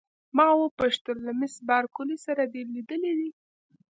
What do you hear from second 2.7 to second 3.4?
لیدلي؟